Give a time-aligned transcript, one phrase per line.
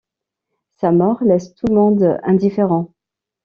[0.77, 2.91] Sa mort laisse tout le monde indifférent.